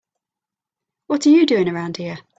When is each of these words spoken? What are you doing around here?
What 1.05 1.27
are 1.27 1.29
you 1.29 1.45
doing 1.45 1.69
around 1.69 1.97
here? 1.97 2.17